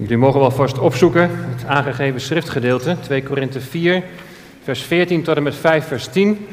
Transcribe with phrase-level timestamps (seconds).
[0.00, 4.02] Jullie mogen wel vast opzoeken het aangegeven schriftgedeelte, 2 Korinthe 4,
[4.62, 6.48] vers 14 tot en met 5, vers 10.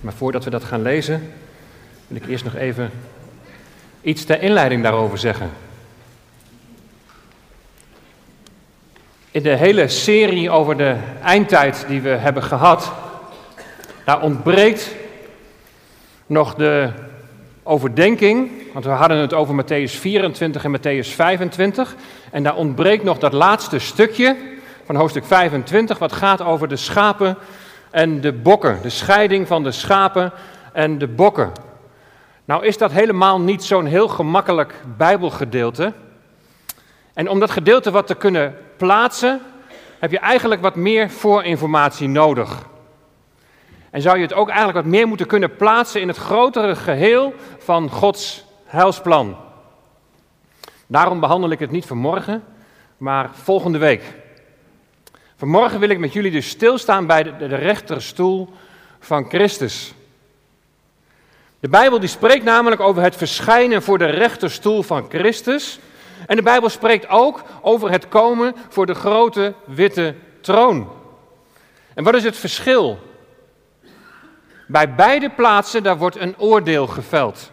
[0.00, 1.32] Maar voordat we dat gaan lezen,
[2.06, 2.90] wil ik eerst nog even
[4.02, 5.50] iets ter inleiding daarover zeggen.
[9.30, 12.92] In de hele serie over de eindtijd die we hebben gehad,
[14.04, 14.94] daar ontbreekt
[16.26, 16.90] nog de
[17.62, 21.96] overdenking, want we hadden het over Matthäus 24 en Matthäus 25,
[22.30, 24.36] en daar ontbreekt nog dat laatste stukje
[24.84, 27.36] van hoofdstuk 25, wat gaat over de schapen
[27.90, 30.32] en de bokken, de scheiding van de schapen
[30.72, 31.52] en de bokken.
[32.44, 35.92] Nou is dat helemaal niet zo'n heel gemakkelijk Bijbelgedeelte.
[37.14, 39.40] En om dat gedeelte wat te kunnen plaatsen,
[39.98, 42.70] heb je eigenlijk wat meer voorinformatie nodig.
[43.90, 47.34] En zou je het ook eigenlijk wat meer moeten kunnen plaatsen in het grotere geheel
[47.58, 49.36] van Gods heilsplan.
[50.86, 52.44] Daarom behandel ik het niet vanmorgen,
[52.96, 54.02] maar volgende week.
[55.36, 58.52] Vanmorgen wil ik met jullie dus stilstaan bij de, de rechterstoel
[59.00, 59.94] van Christus.
[61.60, 65.78] De Bijbel die spreekt namelijk over het verschijnen voor de rechterstoel van Christus.
[66.26, 70.88] En de Bijbel spreekt ook over het komen voor de grote witte troon.
[71.94, 72.98] En wat is het verschil?
[74.66, 77.51] Bij beide plaatsen daar wordt een oordeel geveld.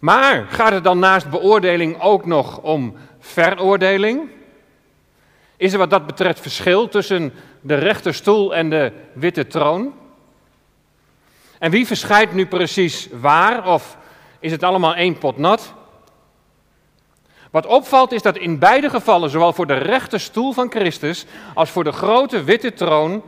[0.00, 4.28] Maar gaat het dan naast beoordeling ook nog om veroordeling?
[5.56, 9.94] Is er wat dat betreft verschil tussen de rechterstoel en de witte troon?
[11.58, 13.66] En wie verschijnt nu precies waar?
[13.66, 13.96] Of
[14.38, 15.74] is het allemaal één pot nat?
[17.50, 21.84] Wat opvalt is dat in beide gevallen, zowel voor de rechterstoel van Christus als voor
[21.84, 23.22] de grote witte troon,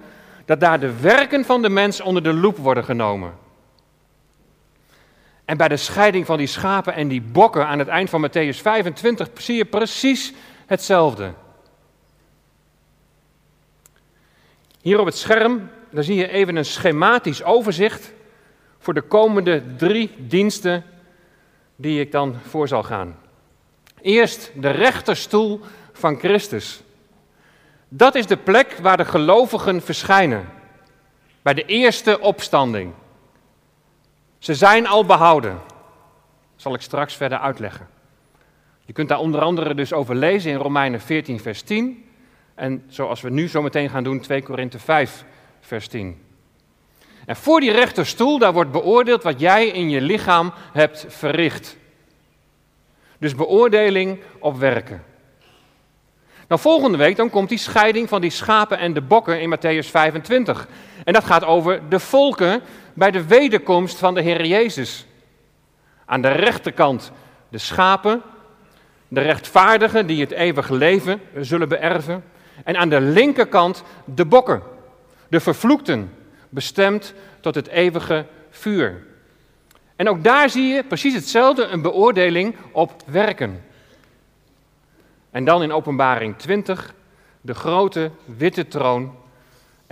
[0.45, 3.42] dat daar de werken van de mens onder de loep worden genomen.
[5.53, 8.57] En bij de scheiding van die schapen en die bokken aan het eind van Matthäus
[8.57, 10.33] 25 zie je precies
[10.67, 11.33] hetzelfde.
[14.81, 18.13] Hier op het scherm, daar zie je even een schematisch overzicht
[18.79, 20.85] voor de komende drie diensten
[21.77, 23.19] die ik dan voor zal gaan.
[24.01, 25.61] Eerst de rechterstoel
[25.93, 26.83] van Christus.
[27.89, 30.49] Dat is de plek waar de gelovigen verschijnen.
[31.43, 32.93] Bij de eerste opstanding.
[34.43, 35.61] Ze zijn al behouden.
[36.53, 37.89] Dat zal ik straks verder uitleggen.
[38.85, 42.05] Je kunt daar onder andere dus over lezen in Romeinen 14, vers 10.
[42.55, 45.25] En zoals we nu zo meteen gaan doen, 2 Korinthe 5,
[45.61, 46.23] vers 10.
[47.27, 51.77] En voor die rechterstoel, daar wordt beoordeeld wat jij in je lichaam hebt verricht.
[53.19, 55.05] Dus beoordeling op werken.
[56.49, 59.89] Nou, volgende week dan komt die scheiding van die schapen en de bokken in Matthäus
[59.91, 60.69] 25.
[61.05, 62.63] En dat gaat over de volken
[62.95, 65.07] bij de wederkomst van de Heer Jezus.
[66.05, 67.13] Aan de rechterkant
[67.49, 68.23] de schapen,
[69.09, 72.25] de rechtvaardigen die het eeuwige leven zullen beërven.
[72.65, 74.63] En aan de linkerkant de bokken,
[75.29, 76.13] de vervloekten,
[76.49, 79.07] bestemd tot het eeuwige vuur.
[79.97, 83.65] En ook daar zie je precies hetzelfde, een beoordeling op werken.
[85.31, 86.95] En dan in Openbaring 20,
[87.41, 89.15] de grote witte troon.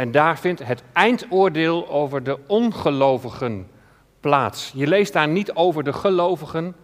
[0.01, 3.69] En daar vindt het eindoordeel over de ongelovigen
[4.21, 4.73] plaats.
[4.75, 6.75] Je leest daar niet over de gelovigen,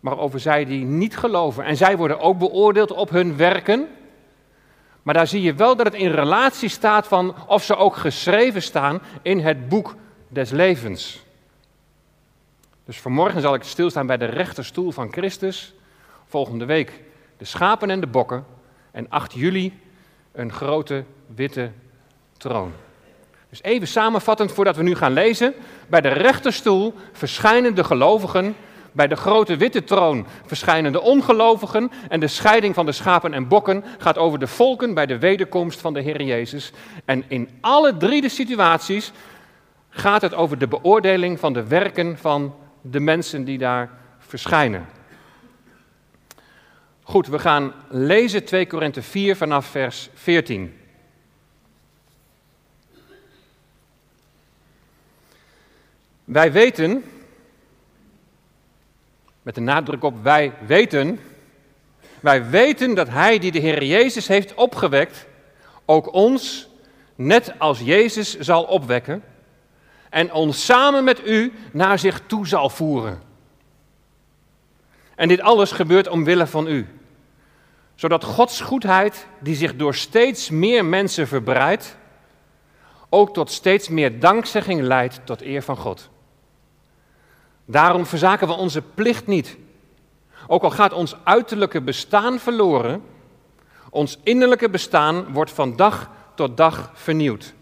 [0.00, 1.64] maar over zij die niet geloven.
[1.64, 3.88] En zij worden ook beoordeeld op hun werken.
[5.02, 8.62] Maar daar zie je wel dat het in relatie staat van of ze ook geschreven
[8.62, 9.94] staan in het boek
[10.28, 11.24] des levens.
[12.84, 15.74] Dus vanmorgen zal ik stilstaan bij de rechterstoel van Christus.
[16.26, 17.00] Volgende week
[17.36, 18.44] de schapen en de bokken.
[18.90, 19.80] En 8 juli
[20.32, 21.04] een grote
[21.34, 21.70] witte
[22.42, 22.72] troon.
[23.50, 25.54] Dus even samenvattend voordat we nu gaan lezen.
[25.88, 28.56] Bij de rechterstoel verschijnen de gelovigen.
[28.92, 31.90] Bij de grote witte troon verschijnen de ongelovigen.
[32.08, 35.80] En de scheiding van de schapen en bokken gaat over de volken bij de wederkomst
[35.80, 36.72] van de Heer Jezus.
[37.04, 39.12] En in alle drie de situaties
[39.88, 44.86] gaat het over de beoordeling van de werken van de mensen die daar verschijnen.
[47.02, 50.80] Goed, we gaan lezen 2 Korinthe 4 vanaf vers 14.
[56.24, 57.04] Wij weten,
[59.42, 61.20] met de nadruk op wij weten,
[62.20, 65.26] wij weten dat Hij die de Heer Jezus heeft opgewekt,
[65.84, 66.68] ook ons,
[67.14, 69.22] net als Jezus, zal opwekken
[70.12, 73.22] en ons samen met u naar zich toe zal voeren.
[75.14, 76.86] En dit alles gebeurt omwille van u.
[77.94, 81.96] Zodat Gods goedheid, die zich door steeds meer mensen verbreidt,
[83.08, 86.10] ook tot steeds meer dankzegging leidt tot eer van God.
[87.64, 89.56] Daarom verzaken we onze plicht niet.
[90.46, 93.02] ook al gaat ons uiterlijke bestaan verloren,
[93.90, 97.54] ons innerlijke bestaan wordt van dag tot dag vernieuwd.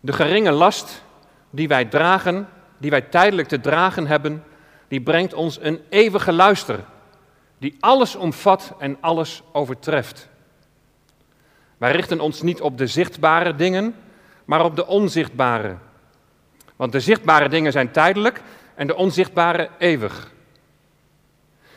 [0.00, 1.02] De geringe last
[1.50, 2.48] die wij dragen,
[2.78, 4.44] die wij tijdelijk te dragen hebben,
[4.88, 6.84] die brengt ons een eeuwige luister,
[7.58, 10.28] die alles omvat en alles overtreft.
[11.76, 13.94] Wij richten ons niet op de zichtbare dingen,
[14.44, 15.76] maar op de onzichtbare.
[16.76, 18.40] Want de zichtbare dingen zijn tijdelijk
[18.74, 20.34] en de onzichtbare eeuwig.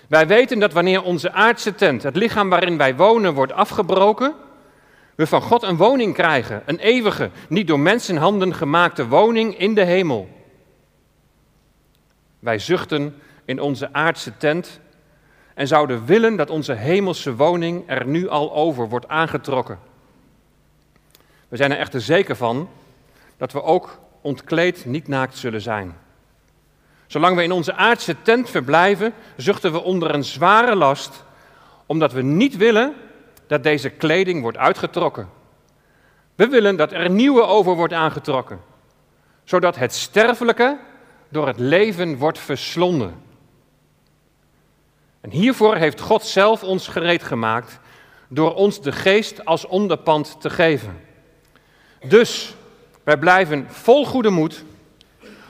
[0.08, 4.34] Wij weten dat wanneer onze aardse tent, het lichaam waarin wij wonen, wordt afgebroken,
[5.16, 9.84] we van God een woning krijgen, een eeuwige, niet door mensenhanden gemaakte woning in de
[9.84, 10.30] hemel.
[12.40, 13.16] Wij zuchten
[13.46, 14.80] in onze aardse tent
[15.54, 19.80] en zouden willen dat onze hemelse woning er nu al over wordt aangetrokken.
[21.48, 22.70] We zijn er echter zeker van
[23.38, 25.98] dat we ook ontkleed niet naakt zullen zijn.
[27.08, 31.24] Zolang we in onze aardse tent verblijven, zuchten we onder een zware last,
[31.86, 32.94] omdat we niet willen
[33.48, 35.30] dat deze kleding wordt uitgetrokken.
[36.36, 38.62] We willen dat er nieuwe over wordt aangetrokken,
[39.44, 40.78] zodat het sterfelijke
[41.30, 43.22] door het leven wordt verslonden.
[45.22, 47.80] En hiervoor heeft God zelf ons gereed gemaakt
[48.28, 51.02] door ons de geest als onderpand te geven.
[52.08, 52.56] Dus
[53.10, 54.64] wij blijven vol goede moed,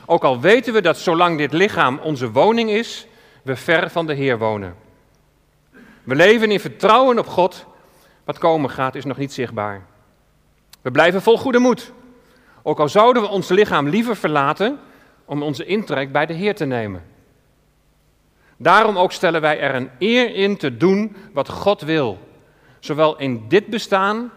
[0.05, 3.07] ook al weten we dat zolang dit lichaam onze woning is,
[3.43, 4.75] we ver van de Heer wonen.
[6.03, 7.65] We leven in vertrouwen op God.
[8.23, 9.85] Wat komen gaat is nog niet zichtbaar.
[10.81, 11.91] We blijven vol goede moed.
[12.63, 14.79] Ook al zouden we ons lichaam liever verlaten
[15.25, 17.03] om onze intrek bij de Heer te nemen.
[18.57, 22.19] Daarom ook stellen wij er een eer in te doen wat God wil,
[22.79, 24.31] zowel in dit bestaan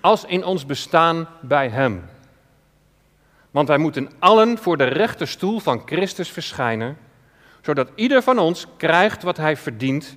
[0.00, 2.14] als in ons bestaan bij Hem.
[3.56, 6.98] Want wij moeten allen voor de rechterstoel van Christus verschijnen,
[7.60, 10.16] zodat ieder van ons krijgt wat hij verdient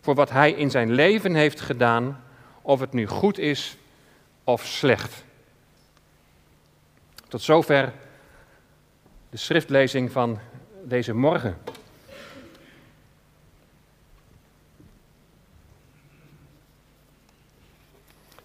[0.00, 2.24] voor wat hij in zijn leven heeft gedaan,
[2.62, 3.76] of het nu goed is
[4.44, 5.24] of slecht.
[7.28, 7.92] Tot zover
[9.30, 10.38] de schriftlezing van
[10.82, 11.58] deze morgen.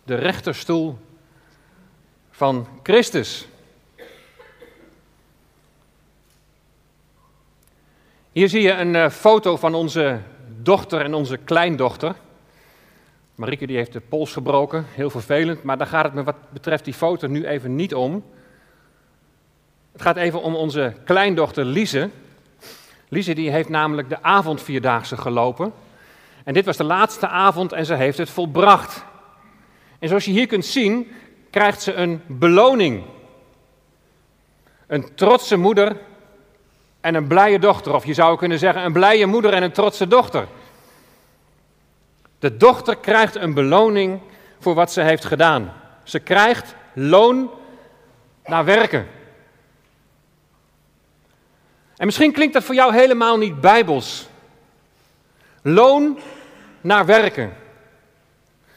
[0.03, 0.97] De rechterstoel
[2.31, 3.47] van Christus.
[8.31, 10.19] Hier zie je een uh, foto van onze
[10.61, 12.15] dochter en onze kleindochter.
[13.35, 16.85] Marieke die heeft de pols gebroken, heel vervelend, maar daar gaat het me wat betreft
[16.85, 18.23] die foto nu even niet om.
[19.91, 22.09] Het gaat even om onze kleindochter Lise.
[23.07, 25.73] Lise die heeft namelijk de avondvierdaagse gelopen.
[26.43, 29.05] En dit was de laatste avond en ze heeft het volbracht.
[29.99, 31.11] En zoals je hier kunt zien,
[31.49, 33.03] krijgt ze een beloning.
[34.87, 35.97] Een trotse moeder
[37.01, 37.93] en een blije dochter.
[37.93, 40.47] Of je zou kunnen zeggen een blije moeder en een trotse dochter.
[42.39, 44.19] De dochter krijgt een beloning
[44.59, 45.73] voor wat ze heeft gedaan.
[46.03, 47.49] Ze krijgt loon
[48.45, 49.07] naar werken.
[51.95, 54.27] En misschien klinkt dat voor jou helemaal niet bijbels.
[55.61, 56.19] Loon
[56.81, 57.53] naar werken.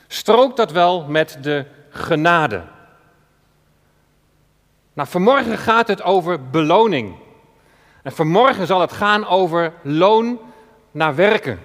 [0.07, 2.63] Strookt dat wel met de genade?
[4.93, 7.15] Nou, vanmorgen gaat het over beloning.
[8.03, 10.41] En vanmorgen zal het gaan over loon
[10.91, 11.61] naar werken.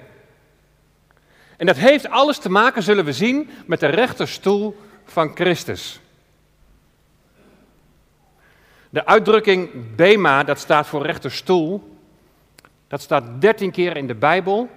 [1.57, 5.99] En dat heeft alles te maken, zullen we zien, met de rechterstoel van Christus.
[8.89, 11.97] De uitdrukking Bema, dat staat voor rechterstoel,
[12.87, 14.69] dat staat dertien keer in de Bijbel.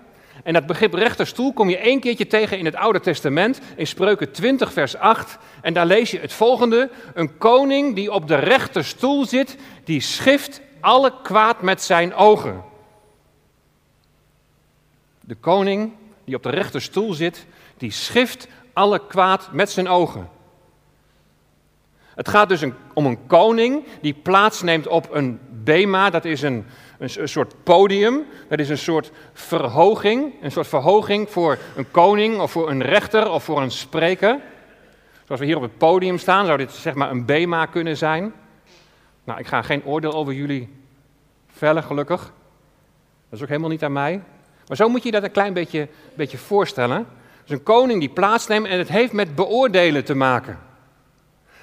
[0.45, 4.33] En dat begrip rechterstoel kom je één keertje tegen in het Oude Testament, in Spreuken
[4.33, 5.39] 20, vers 8.
[5.63, 10.61] En daar lees je het volgende: Een koning die op de rechterstoel zit, die schift
[10.81, 12.63] alle kwaad met zijn ogen.
[15.21, 15.93] De koning
[16.25, 17.47] die op de rechterstoel zit,
[17.77, 20.29] die schift alle kwaad met zijn ogen.
[22.15, 26.67] Het gaat dus om een koning die plaatsneemt op een bema, dat is een,
[26.99, 32.51] een, soort podium, dat is een soort verhoging, een soort verhoging voor een koning of
[32.51, 34.41] voor een rechter of voor een spreker.
[35.25, 38.33] Zoals we hier op het podium staan, zou dit zeg maar een bema kunnen zijn.
[39.31, 40.69] Nou, ik ga geen oordeel over jullie
[41.53, 42.21] vellen, gelukkig.
[42.21, 44.23] Dat is ook helemaal niet aan mij.
[44.67, 47.07] Maar zo moet je dat een klein beetje, beetje voorstellen.
[47.43, 50.59] Dus een koning die plaatsneemt en het heeft met beoordelen te maken.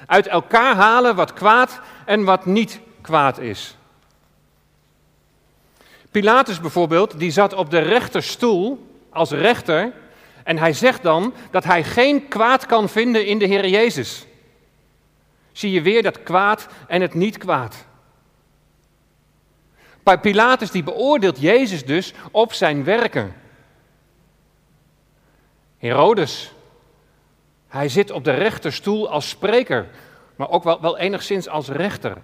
[0.05, 3.77] Uit elkaar halen wat kwaad en wat niet kwaad is.
[6.11, 9.93] Pilatus bijvoorbeeld, die zat op de rechterstoel als rechter
[10.43, 14.26] en hij zegt dan dat hij geen kwaad kan vinden in de Heer Jezus.
[15.57, 17.85] Zie je weer dat kwaad en het niet kwaad.
[20.21, 23.35] Pilatus die beoordeelt Jezus dus op zijn werken.
[25.77, 26.53] Herodes,
[27.67, 29.87] hij zit op de rechterstoel als spreker,
[30.35, 32.17] maar ook wel, wel enigszins als rechter.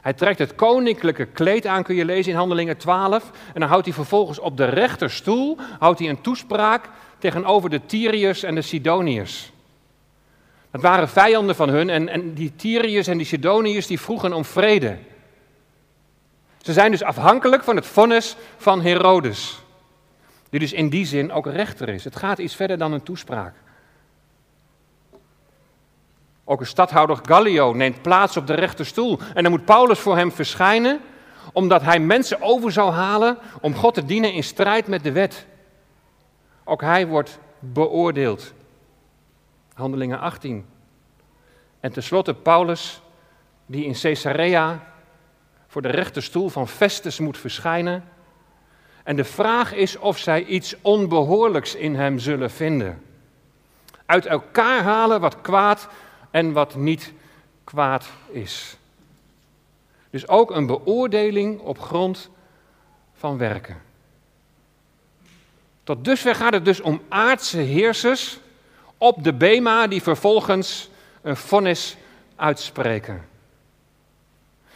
[0.00, 3.30] Hij trekt het koninklijke kleed aan, kun je lezen in Handelingen 12.
[3.54, 8.42] En dan houdt hij vervolgens op de rechterstoel houdt hij een toespraak tegenover de Tyriërs
[8.42, 9.52] en de Sidoniërs.
[10.70, 14.44] Dat waren vijanden van hun en, en die Tyriërs en die Sidoniërs die vroegen om
[14.44, 14.98] vrede.
[16.62, 19.62] Ze zijn dus afhankelijk van het vonnis van Herodes,
[20.50, 22.04] die dus in die zin ook rechter is.
[22.04, 23.54] Het gaat iets verder dan een toespraak.
[26.44, 29.18] Ook een stadhouder Gallio neemt plaats op de rechterstoel.
[29.34, 31.00] En dan moet Paulus voor hem verschijnen,
[31.52, 35.46] omdat hij mensen over zou halen om God te dienen in strijd met de wet.
[36.64, 38.52] Ook hij wordt beoordeeld.
[39.78, 40.66] Handelingen 18.
[41.80, 43.02] En tenslotte Paulus,
[43.66, 44.92] die in Caesarea
[45.66, 48.04] voor de rechterstoel van Festus moet verschijnen.
[49.04, 53.02] En de vraag is of zij iets onbehoorlijks in hem zullen vinden.
[54.06, 55.88] Uit elkaar halen wat kwaad
[56.30, 57.12] en wat niet
[57.64, 58.76] kwaad is.
[60.10, 62.30] Dus ook een beoordeling op grond
[63.14, 63.82] van werken.
[65.84, 68.38] Tot dusver gaat het dus om aardse heersers
[68.98, 70.90] op de Bema die vervolgens
[71.22, 71.96] een vonnis
[72.36, 73.26] uitspreken.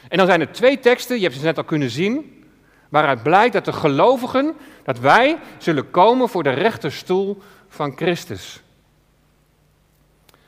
[0.08, 2.44] En dan zijn er twee teksten, je hebt ze net al kunnen zien,
[2.88, 8.62] waaruit blijkt dat de gelovigen, dat wij zullen komen voor de rechterstoel van Christus.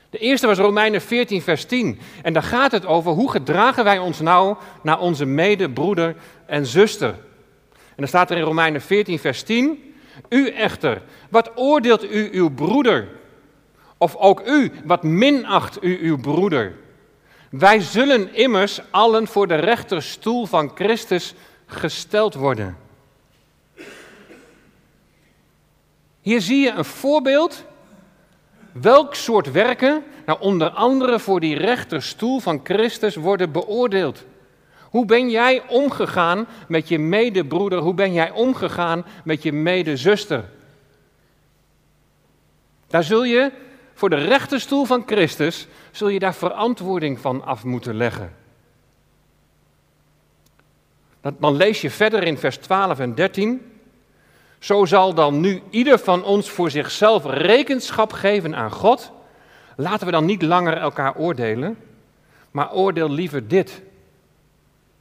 [0.09, 1.99] De eerste was Romeinen 14, vers 10.
[2.21, 6.15] En daar gaat het over hoe gedragen wij ons nou naar onze medebroeder
[6.45, 7.09] en zuster.
[7.73, 9.93] En dan staat er in Romeinen 14, vers 10.
[10.29, 13.07] U echter, wat oordeelt u uw broeder?
[13.97, 16.73] Of ook u, wat minacht u uw broeder?
[17.49, 21.33] Wij zullen immers allen voor de rechterstoel van Christus
[21.65, 22.77] gesteld worden.
[26.21, 27.65] Hier zie je een voorbeeld
[28.71, 34.23] welk soort werken nou onder andere voor die rechterstoel van Christus worden beoordeeld.
[34.81, 37.79] Hoe ben jij omgegaan met je medebroeder?
[37.79, 40.43] Hoe ben jij omgegaan met je medezuster?
[42.87, 43.51] Daar zul je
[43.95, 48.35] voor de rechterstoel van Christus zul je daar verantwoording van af moeten leggen.
[51.21, 53.71] Dan lees je verder in vers 12 en 13.
[54.59, 59.11] Zo zal dan nu ieder van ons voor zichzelf rekenschap geven aan God.
[59.75, 61.77] Laten we dan niet langer elkaar oordelen,
[62.51, 63.81] maar oordeel liever dit.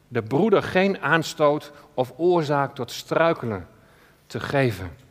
[0.09, 3.69] De broeder geen aanstoot of oorzaak tot struikelen
[4.27, 5.04] te geven.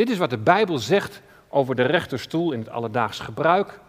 [0.00, 3.80] Dit is wat de Bijbel zegt over de rechterstoel in het alledaags gebruik,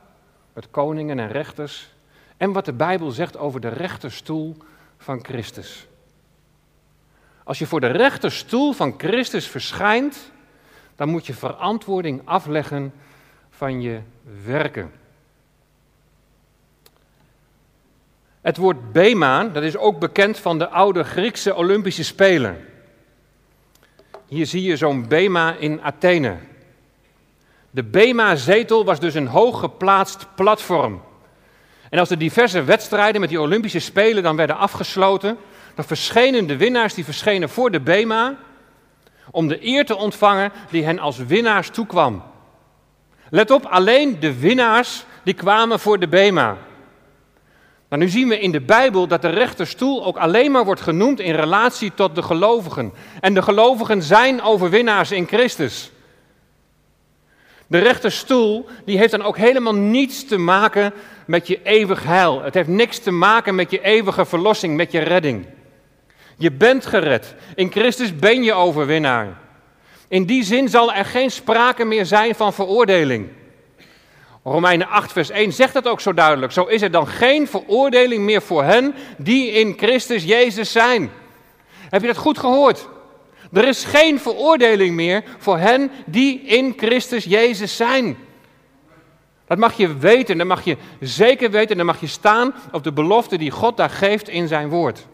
[0.53, 1.89] met koningen en rechters,
[2.37, 4.57] en wat de Bijbel zegt over de rechterstoel
[4.97, 5.87] van Christus.
[7.43, 10.31] Als je voor de rechterstoel van Christus verschijnt,
[10.95, 12.93] dan moet je verantwoording afleggen
[13.49, 13.99] van je
[14.45, 14.91] werken.
[18.41, 22.65] Het woord Bema, dat is ook bekend van de oude Griekse Olympische Spelen.
[24.31, 26.37] Hier zie je zo'n Bema in Athene.
[27.71, 31.01] De Bema-zetel was dus een hooggeplaatst platform.
[31.89, 35.37] En als de diverse wedstrijden met die Olympische Spelen dan werden afgesloten,
[35.75, 38.37] dan verschenen de winnaars die verschenen voor de Bema
[39.31, 42.23] om de eer te ontvangen die hen als winnaars toekwam.
[43.29, 46.57] Let op, alleen de winnaars die kwamen voor de Bema.
[47.91, 51.19] Maar nu zien we in de Bijbel dat de rechterstoel ook alleen maar wordt genoemd
[51.19, 52.93] in relatie tot de gelovigen.
[53.19, 55.91] En de gelovigen zijn overwinnaars in Christus.
[57.67, 60.93] De rechterstoel die heeft dan ook helemaal niets te maken
[61.25, 62.41] met je eeuwig heil.
[62.41, 65.45] Het heeft niks te maken met je eeuwige verlossing, met je redding.
[66.37, 67.35] Je bent gered.
[67.55, 69.37] In Christus ben je overwinnaar.
[70.07, 73.29] In die zin zal er geen sprake meer zijn van veroordeling.
[74.43, 76.51] Romeinen 8, vers 1 zegt dat ook zo duidelijk.
[76.51, 81.11] Zo is er dan geen veroordeling meer voor hen die in Christus Jezus zijn.
[81.89, 82.87] Heb je dat goed gehoord?
[83.53, 88.17] Er is geen veroordeling meer voor hen die in Christus Jezus zijn.
[89.47, 92.91] Dat mag je weten, dat mag je zeker weten, dan mag je staan op de
[92.91, 95.07] belofte die God daar geeft in zijn woord.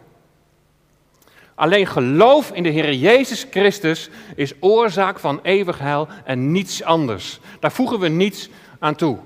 [1.54, 7.40] Alleen geloof in de Heer Jezus Christus is oorzaak van eeuwig heil en niets anders.
[7.60, 9.18] Daar voegen we niets aan toe.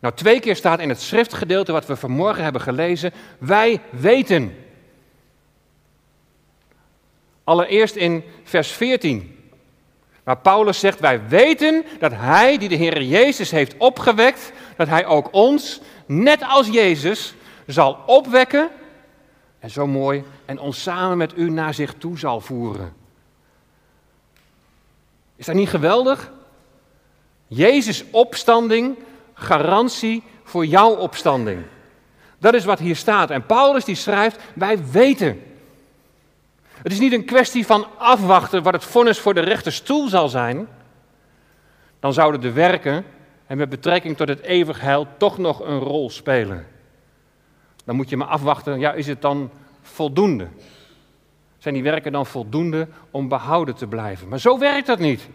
[0.00, 4.56] Nou, twee keer staat in het schriftgedeelte wat we vanmorgen hebben gelezen, wij weten.
[7.44, 9.38] Allereerst in vers 14,
[10.22, 15.06] waar Paulus zegt, wij weten dat Hij die de Heer Jezus heeft opgewekt, dat Hij
[15.06, 17.34] ook ons, net als Jezus,
[17.66, 18.70] zal opwekken.
[19.58, 20.24] En zo mooi.
[20.44, 22.92] En ons samen met u naar zich toe zal voeren.
[25.36, 26.32] Is dat niet geweldig?
[27.52, 28.98] Jezus' opstanding,
[29.34, 31.62] garantie voor jouw opstanding.
[32.38, 33.30] Dat is wat hier staat.
[33.30, 35.42] En Paulus die schrijft, wij weten.
[36.62, 40.28] Het is niet een kwestie van afwachten wat het vonnis voor de rechte stoel zal
[40.28, 40.68] zijn.
[42.00, 43.04] Dan zouden de werken
[43.46, 46.66] en met betrekking tot het eeuwig heil toch nog een rol spelen.
[47.84, 49.50] Dan moet je maar afwachten, ja, is het dan
[49.82, 50.48] voldoende?
[51.58, 54.28] Zijn die werken dan voldoende om behouden te blijven?
[54.28, 55.28] Maar zo werkt dat niet.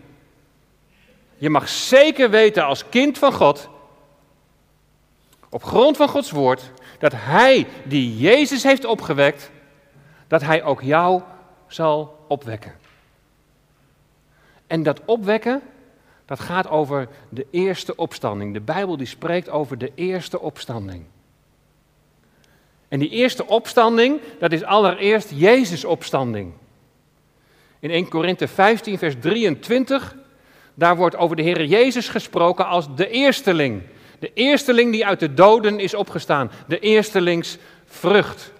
[1.37, 3.69] Je mag zeker weten als kind van God,
[5.49, 9.51] op grond van Gods woord, dat Hij die Jezus heeft opgewekt,
[10.27, 11.21] dat Hij ook jou
[11.67, 12.75] zal opwekken.
[14.67, 15.61] En dat opwekken,
[16.25, 18.53] dat gaat over de eerste opstanding.
[18.53, 21.05] De Bijbel die spreekt over de eerste opstanding.
[22.87, 26.53] En die eerste opstanding, dat is allereerst Jezus' opstanding.
[27.79, 30.15] In 1 Korinthe 15, vers 23,
[30.75, 33.81] daar wordt over de Heer Jezus gesproken als de eersteling.
[34.19, 36.51] De eersteling die uit de doden is opgestaan.
[36.67, 38.53] De eerstelingsvrucht.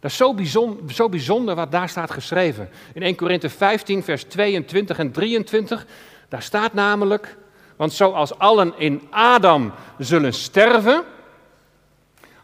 [0.00, 2.68] Dat is zo bijzonder, zo bijzonder wat daar staat geschreven.
[2.94, 5.86] In 1 Korinthe 15, vers 22 en 23,
[6.28, 7.36] daar staat namelijk,
[7.76, 11.02] want zoals allen in Adam zullen sterven,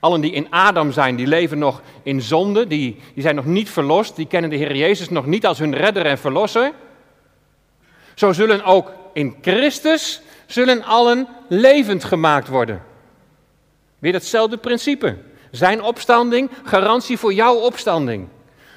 [0.01, 3.71] allen die in Adam zijn, die leven nog in zonde, die, die zijn nog niet
[3.71, 6.73] verlost, die kennen de Heer Jezus nog niet als hun redder en verlosser.
[8.23, 12.83] Zo zullen ook in Christus zullen allen levend gemaakt worden.
[13.99, 15.19] Weer hetzelfde principe.
[15.50, 18.29] Zijn opstanding, garantie voor jouw opstanding.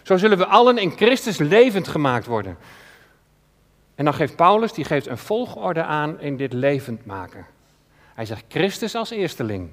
[0.03, 2.57] Zo zullen we allen in Christus levend gemaakt worden.
[3.95, 7.45] En dan geeft Paulus, die geeft een volgorde aan in dit levend maken.
[8.13, 9.69] Hij zegt Christus als eersteling.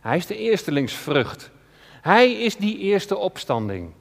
[0.00, 1.50] Hij is de eerstelingsvrucht.
[2.00, 3.92] Hij is die eerste opstanding.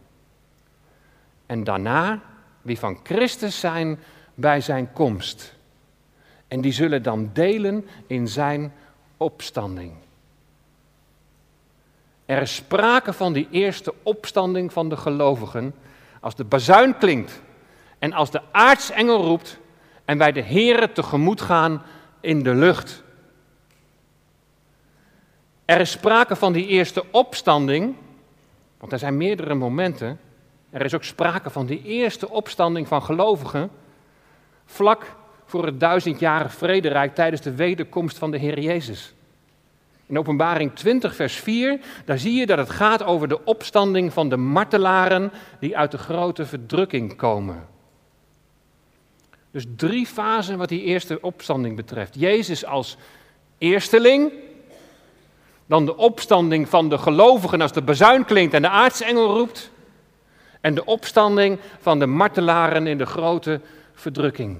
[1.45, 2.21] En daarna,
[2.61, 3.99] wie van Christus zijn
[4.37, 5.55] bij zijn komst.
[6.47, 8.73] En die zullen dan delen in zijn
[9.17, 9.93] opstanding.
[12.25, 15.75] Er is sprake van die eerste opstanding van de gelovigen.
[16.19, 17.41] Als de bazuin klinkt
[17.99, 19.57] en als de aartsengel roept
[20.05, 21.81] en wij de Here tegemoet gaan
[22.21, 23.03] in de lucht.
[25.65, 27.95] Er is sprake van die eerste opstanding,
[28.77, 30.19] want er zijn meerdere momenten.
[30.69, 33.69] Er is ook sprake van die eerste opstanding van gelovigen,
[34.67, 39.13] vlak voor het duizendjarig vrederijk tijdens de wederkomst van de Heer Jezus.
[40.05, 44.29] In Openbaring 20, vers 4, daar zie je dat het gaat over de opstanding van
[44.29, 47.67] de martelaren die uit de grote verdrukking komen.
[49.51, 52.15] Dus drie fasen wat die eerste opstanding betreft.
[52.19, 52.97] Jezus als
[53.57, 54.31] eersteling,
[55.65, 59.71] dan de opstanding van de gelovigen als de bazuin klinkt en de aartsengel roept,
[60.61, 63.61] en de opstanding van de martelaren in de grote
[63.97, 64.57] verdrukking.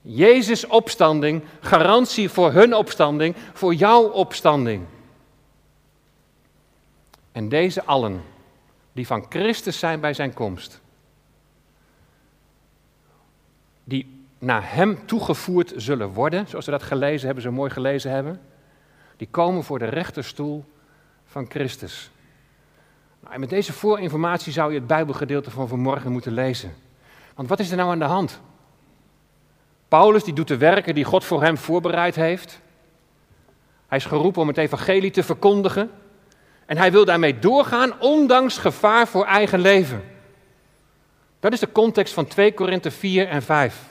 [0.00, 4.84] Jezus' opstanding, garantie voor hun opstanding, voor jouw opstanding.
[7.32, 8.22] En deze allen,
[8.92, 10.80] die van Christus zijn bij zijn komst,
[13.84, 18.40] die naar hem toegevoerd zullen worden, zoals we dat gelezen hebben, zo mooi gelezen hebben,
[19.16, 20.64] die komen voor de rechterstoel
[21.24, 22.10] van Christus.
[23.20, 26.74] Nou, en met deze voorinformatie zou je het Bijbelgedeelte van vanmorgen moeten lezen.
[27.38, 28.40] Want wat is er nou aan de hand?
[29.88, 32.60] Paulus die doet de werken die God voor hem voorbereid heeft.
[33.88, 35.90] Hij is geroepen om het evangelie te verkondigen.
[36.66, 40.04] En hij wil daarmee doorgaan, ondanks gevaar voor eigen leven.
[41.40, 43.82] Dat is de context van 2 Korinthe 4 en 5.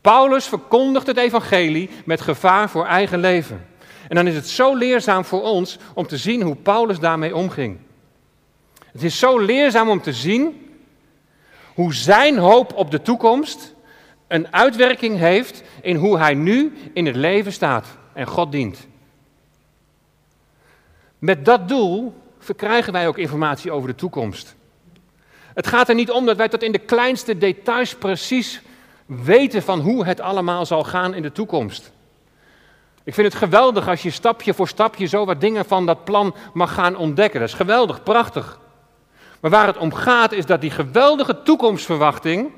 [0.00, 3.66] Paulus verkondigt het evangelie met gevaar voor eigen leven.
[4.08, 7.78] En dan is het zo leerzaam voor ons om te zien hoe Paulus daarmee omging.
[8.92, 10.61] Het is zo leerzaam om te zien
[11.74, 13.74] hoe zijn hoop op de toekomst
[14.28, 18.86] een uitwerking heeft in hoe hij nu in het leven staat en God dient.
[21.18, 24.54] Met dat doel verkrijgen wij ook informatie over de toekomst.
[25.54, 28.62] Het gaat er niet om dat wij tot in de kleinste details precies
[29.06, 31.92] weten van hoe het allemaal zal gaan in de toekomst.
[33.04, 36.34] Ik vind het geweldig als je stapje voor stapje zo wat dingen van dat plan
[36.52, 37.40] mag gaan ontdekken.
[37.40, 38.60] Dat is geweldig, prachtig.
[39.42, 42.50] Maar waar het om gaat is dat die geweldige toekomstverwachting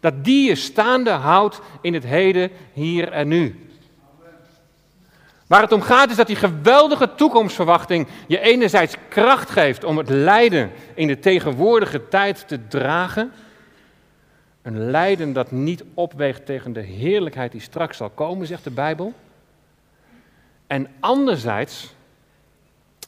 [0.00, 3.68] dat die je staande houdt in het heden, hier en nu.
[5.46, 10.08] Waar het om gaat is dat die geweldige toekomstverwachting je enerzijds kracht geeft om het
[10.08, 13.32] lijden in de tegenwoordige tijd te dragen.
[14.62, 19.14] Een lijden dat niet opweegt tegen de heerlijkheid die straks zal komen, zegt de Bijbel.
[20.66, 21.94] En anderzijds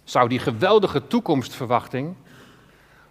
[0.04, 2.14] zou die geweldige toekomstverwachting,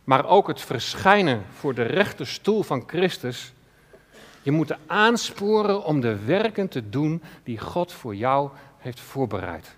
[0.10, 3.54] maar ook het verschijnen voor de rechterstoel van Christus,
[4.42, 9.76] je moeten aansporen om de werken te doen die God voor jou heeft voorbereid.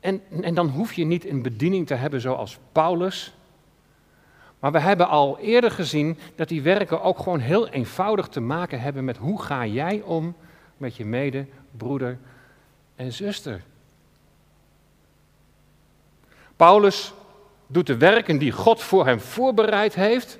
[0.00, 3.34] En, en dan hoef je niet een bediening te hebben zoals Paulus.
[4.58, 8.80] Maar we hebben al eerder gezien dat die werken ook gewoon heel eenvoudig te maken
[8.80, 10.36] hebben met hoe ga jij om
[10.76, 12.18] met je medebroeder
[12.96, 13.62] en zuster.
[16.56, 17.14] Paulus
[17.66, 20.38] doet de werken die God voor hem voorbereid heeft.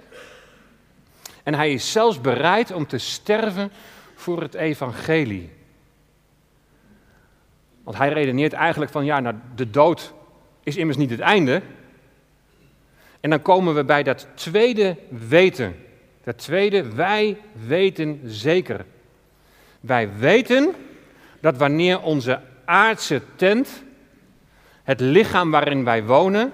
[1.43, 3.73] En hij is zelfs bereid om te sterven
[4.15, 5.51] voor het evangelie.
[7.83, 10.13] Want hij redeneert eigenlijk van, ja, nou, de dood
[10.63, 11.63] is immers niet het einde.
[13.21, 15.77] En dan komen we bij dat tweede weten.
[16.25, 17.37] Dat tweede, wij
[17.67, 18.85] weten zeker.
[19.81, 20.75] Wij weten
[21.41, 23.83] dat wanneer onze aardse tent,
[24.83, 26.53] het lichaam waarin wij wonen,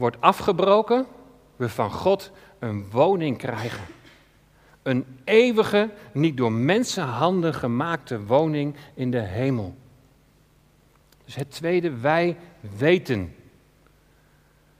[0.00, 1.06] wordt afgebroken,
[1.56, 3.84] we van God een woning krijgen.
[4.82, 9.74] Een eeuwige, niet door mensenhanden gemaakte woning in de hemel.
[11.24, 12.36] Dus het tweede, wij
[12.76, 13.34] weten.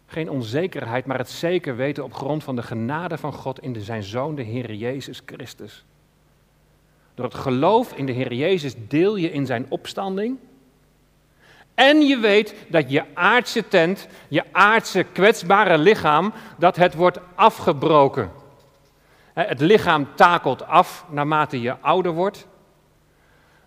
[0.07, 3.83] Geen onzekerheid, maar het zeker weten op grond van de genade van God in de
[3.83, 5.85] zijn Zoon, de Heer Jezus Christus.
[7.15, 10.39] Door het geloof in de Heer Jezus deel je in zijn opstanding.
[11.81, 18.31] En je weet dat je aardse tent, je aardse kwetsbare lichaam, dat het wordt afgebroken.
[19.33, 22.47] Het lichaam takelt af naarmate je ouder wordt.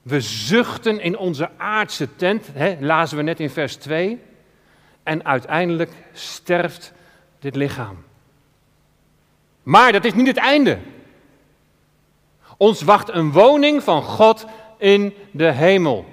[0.02, 4.22] We zuchten in onze aardse tent, hè, lazen we net in vers 2.
[5.04, 6.94] En uiteindelijk sterft
[7.40, 8.04] dit lichaam.
[9.64, 10.80] Maar dat is niet het einde.
[12.58, 14.46] Ons wacht een woning van God
[14.78, 16.13] in de hemel.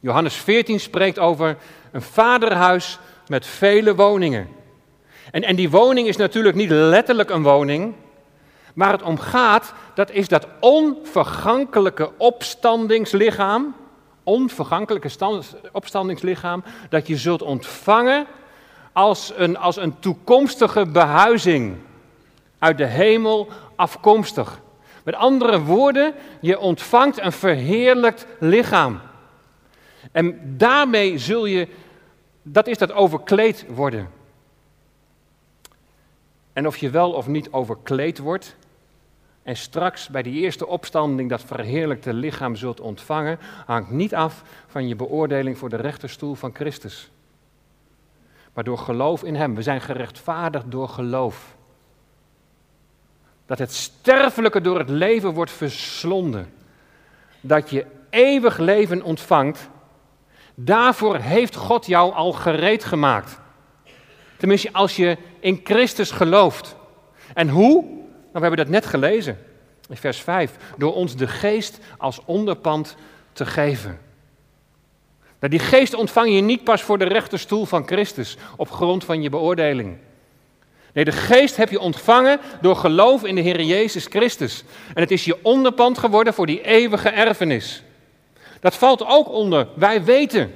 [0.00, 1.56] Johannes 14 spreekt over
[1.92, 4.48] een vaderhuis met vele woningen.
[5.30, 7.94] En, en die woning is natuurlijk niet letterlijk een woning,
[8.74, 13.74] Waar het om gaat, dat is dat onvergankelijke opstandingslichaam,
[14.22, 15.10] onvergankelijke
[15.72, 18.26] opstandingslichaam, dat je zult ontvangen
[18.92, 21.76] als een, als een toekomstige behuizing
[22.58, 24.60] uit de hemel afkomstig.
[25.04, 29.00] Met andere woorden, je ontvangt een verheerlijkt lichaam.
[30.12, 31.68] En daarmee zul je,
[32.42, 34.08] dat is dat overkleed worden.
[36.52, 38.56] En of je wel of niet overkleed wordt,
[39.42, 44.88] en straks bij die eerste opstanding dat verheerlijkte lichaam zult ontvangen, hangt niet af van
[44.88, 47.10] je beoordeling voor de rechterstoel van Christus.
[48.54, 49.54] Maar door geloof in Hem.
[49.54, 51.56] We zijn gerechtvaardigd door geloof.
[53.46, 56.52] Dat het sterfelijke door het leven wordt verslonden.
[57.40, 59.68] Dat je eeuwig leven ontvangt.
[60.54, 63.38] Daarvoor heeft God jou al gereed gemaakt.
[64.36, 66.76] Tenminste, als je in Christus gelooft.
[67.34, 67.82] En hoe?
[67.82, 67.98] Nou,
[68.32, 69.38] we hebben dat net gelezen.
[69.88, 70.56] In vers 5.
[70.76, 72.96] Door ons de geest als onderpand
[73.32, 73.98] te geven.
[75.40, 79.22] Nou, die geest ontvang je niet pas voor de rechterstoel van Christus op grond van
[79.22, 79.96] je beoordeling.
[80.92, 84.64] Nee, de geest heb je ontvangen door geloof in de Heer Jezus Christus.
[84.94, 87.82] En het is je onderpand geworden voor die eeuwige erfenis.
[88.60, 90.54] Dat valt ook onder, wij weten.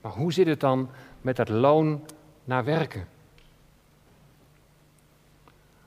[0.00, 0.90] Maar hoe zit het dan
[1.20, 2.04] met dat loon
[2.44, 3.08] naar werken?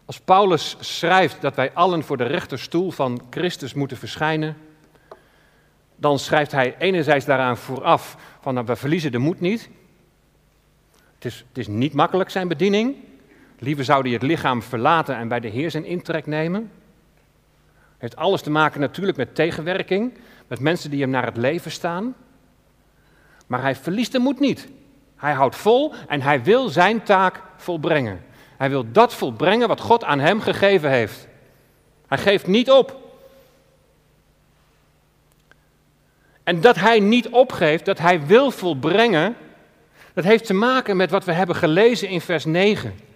[0.05, 4.57] Als Paulus schrijft dat wij allen voor de rechterstoel van Christus moeten verschijnen,
[5.95, 9.69] dan schrijft hij enerzijds daaraan vooraf van nou, we verliezen de moed niet.
[11.15, 12.95] Het is, het is niet makkelijk zijn bediening.
[13.59, 16.71] Liever zou hij het lichaam verlaten en bij de Heer zijn intrek nemen.
[17.99, 20.13] Heeft alles te maken natuurlijk met tegenwerking,
[20.47, 22.15] met mensen die hem naar het leven staan.
[23.47, 24.67] Maar hij verliest de moed niet.
[25.15, 28.21] Hij houdt vol en hij wil zijn taak volbrengen.
[28.57, 31.27] Hij wil dat volbrengen wat God aan hem gegeven heeft.
[32.07, 32.97] Hij geeft niet op.
[36.43, 39.35] En dat hij niet opgeeft, dat hij wil volbrengen,
[40.13, 43.08] dat heeft te maken met wat we hebben gelezen in vers 9.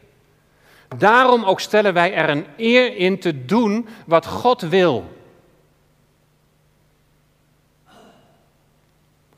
[0.98, 5.12] Daarom ook stellen wij er een eer in te doen wat God wil.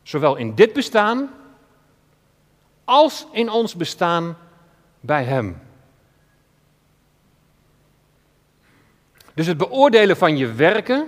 [0.04, 1.30] Zowel in dit bestaan
[2.84, 4.38] als in ons bestaan
[5.00, 5.62] bij Hem.
[9.34, 11.08] Dus het beoordelen van je werken,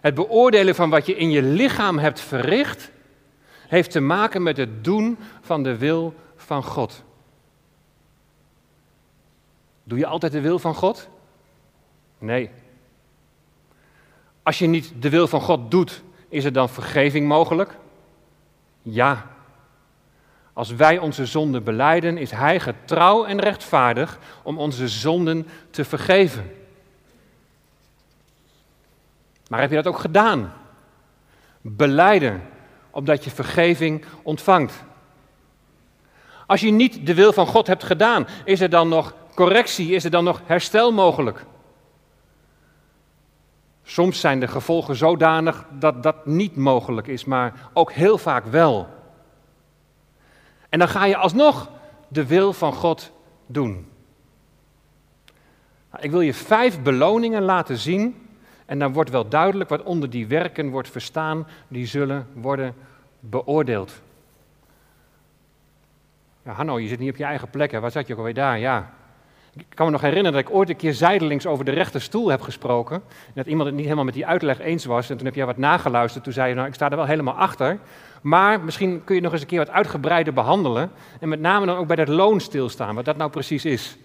[0.00, 2.90] het beoordelen van wat je in je lichaam hebt verricht,
[3.68, 7.04] heeft te maken met het doen van de wil van God.
[9.86, 11.08] Doe je altijd de wil van God?
[12.18, 12.50] Nee.
[14.42, 17.76] Als je niet de wil van God doet is er dan vergeving mogelijk?
[18.82, 19.26] Ja.
[20.52, 26.54] Als wij onze zonden beleiden, is Hij getrouw en rechtvaardig om onze zonden te vergeven.
[29.48, 30.52] Maar heb je dat ook gedaan?
[31.60, 32.42] Beleiden,
[32.90, 34.84] opdat je vergeving ontvangt.
[36.46, 40.04] Als je niet de wil van God hebt gedaan, is er dan nog correctie, is
[40.04, 41.44] er dan nog herstel mogelijk?
[43.82, 48.88] Soms zijn de gevolgen zodanig dat dat niet mogelijk is, maar ook heel vaak wel.
[50.68, 51.70] En dan ga je alsnog
[52.08, 53.12] de wil van God
[53.46, 53.88] doen.
[55.90, 58.28] Nou, ik wil je vijf beloningen laten zien
[58.66, 62.74] en dan wordt wel duidelijk wat onder die werken wordt verstaan, die zullen worden
[63.20, 64.00] beoordeeld.
[66.42, 67.80] Ja, Hanno, je zit niet op je eigen plek, hè?
[67.80, 68.58] Waar zat je ook alweer daar?
[68.58, 68.94] Ja.
[69.56, 72.40] Ik kan me nog herinneren dat ik ooit een keer zijdelings over de rechterstoel heb
[72.40, 72.96] gesproken.
[72.96, 75.10] En dat iemand het niet helemaal met die uitleg eens was.
[75.10, 76.24] En toen heb jij wat nageluisterd.
[76.24, 77.78] Toen zei je, nou, ik sta er wel helemaal achter.
[78.20, 80.90] Maar misschien kun je nog eens een keer wat uitgebreider behandelen.
[81.20, 83.96] En met name dan ook bij dat loon stilstaan, wat dat nou precies is.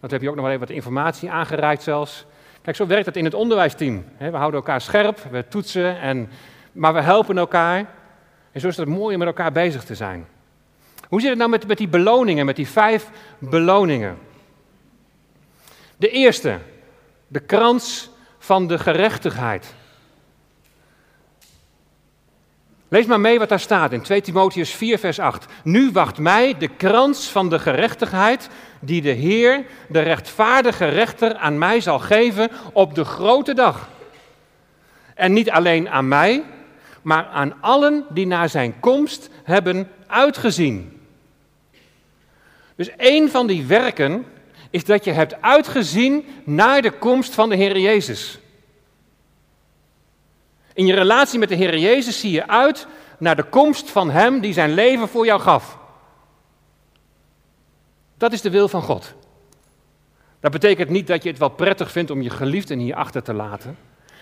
[0.00, 2.26] Dat heb je ook nog wel even wat informatie aangereikt zelfs.
[2.62, 4.04] Kijk, zo werkt het in het onderwijsteam.
[4.18, 6.28] We houden elkaar scherp, we toetsen, en,
[6.72, 7.86] maar we helpen elkaar.
[8.52, 10.26] En zo is het mooi om met elkaar bezig te zijn.
[11.08, 14.18] Hoe zit het nou met, met die beloningen, met die vijf beloningen?
[16.00, 16.58] De eerste,
[17.28, 19.74] de krans van de gerechtigheid.
[22.88, 25.46] Lees maar mee wat daar staat in 2 Timotheus 4, vers 8.
[25.64, 28.48] Nu wacht mij de krans van de gerechtigheid
[28.80, 33.88] die de Heer, de rechtvaardige rechter, aan mij zal geven op de grote dag.
[35.14, 36.42] En niet alleen aan mij,
[37.02, 41.00] maar aan allen die naar zijn komst hebben uitgezien.
[42.76, 44.26] Dus een van die werken
[44.70, 48.38] is dat je hebt uitgezien naar de komst van de Heer Jezus.
[50.74, 52.86] In je relatie met de Heer Jezus zie je uit
[53.18, 55.78] naar de komst van Hem die zijn leven voor jou gaf.
[58.16, 59.14] Dat is de wil van God.
[60.40, 63.34] Dat betekent niet dat je het wel prettig vindt om je geliefden hier achter te
[63.34, 63.76] laten.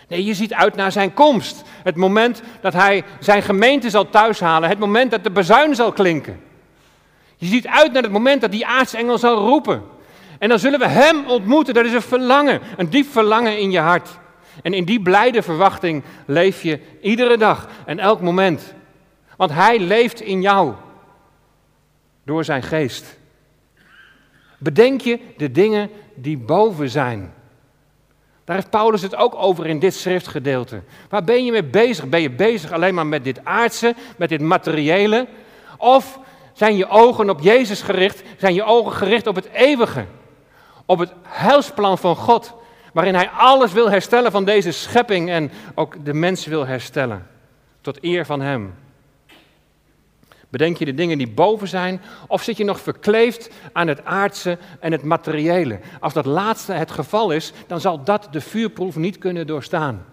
[0.09, 1.63] Nee, je ziet uit naar zijn komst.
[1.83, 4.69] Het moment dat hij zijn gemeente zal thuishalen.
[4.69, 6.41] Het moment dat de bezuin zal klinken.
[7.37, 9.83] Je ziet uit naar het moment dat die aartsengel zal roepen.
[10.39, 11.75] En dan zullen we hem ontmoeten.
[11.75, 14.09] Dat is een verlangen, een diep verlangen in je hart.
[14.63, 18.75] En in die blijde verwachting leef je iedere dag en elk moment.
[19.37, 20.75] Want hij leeft in jou
[22.25, 23.19] door zijn geest.
[24.59, 27.33] Bedenk je de dingen die boven zijn.
[28.45, 30.83] Daar heeft Paulus het ook over in dit schriftgedeelte.
[31.09, 32.09] Waar ben je mee bezig?
[32.09, 35.27] Ben je bezig alleen maar met dit aardse, met dit materiële?
[35.77, 36.19] Of
[36.53, 38.23] zijn je ogen op Jezus gericht?
[38.37, 40.05] Zijn je ogen gericht op het eeuwige?
[40.89, 42.55] Op het heilsplan van God,
[42.93, 47.27] waarin Hij alles wil herstellen van deze schepping en ook de mens wil herstellen.
[47.81, 48.75] Tot eer van Hem.
[50.49, 54.59] Bedenk je de dingen die boven zijn, of zit je nog verkleefd aan het aardse
[54.81, 55.81] en het materiële?
[56.01, 60.05] Als dat laatste het geval is, dan zal dat de vuurproef niet kunnen doorstaan.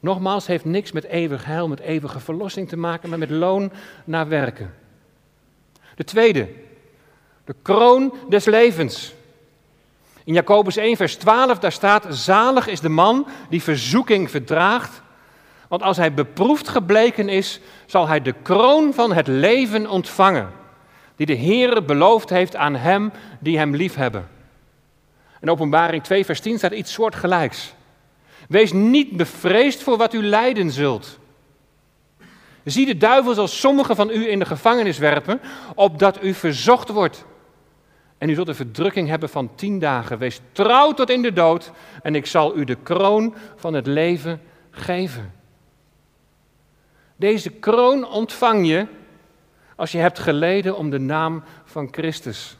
[0.00, 3.72] Nogmaals, heeft niks met eeuwig heil, met eeuwige verlossing te maken, maar met loon
[4.04, 4.74] naar werken.
[5.94, 6.48] De tweede,
[7.44, 9.14] de kroon des levens.
[10.24, 15.02] In Jacobus 1, vers 12, daar staat: Zalig is de man die verzoeking verdraagt,
[15.68, 20.50] want als hij beproefd gebleken is, zal hij de kroon van het leven ontvangen,
[21.16, 24.28] die de Heere beloofd heeft aan hem die hem liefhebben.
[25.40, 27.74] In Openbaring 2, vers 10 staat iets soortgelijks.
[28.48, 31.18] Wees niet bevreesd voor wat u lijden zult.
[32.64, 35.40] Zie de duivel zal sommigen van u in de gevangenis werpen,
[35.74, 37.24] opdat u verzocht wordt.
[38.22, 40.18] En u zult een verdrukking hebben van tien dagen.
[40.18, 41.70] Wees trouw tot in de dood
[42.02, 45.32] en ik zal u de kroon van het leven geven.
[47.16, 48.86] Deze kroon ontvang je
[49.76, 52.56] als je hebt geleden om de naam van Christus.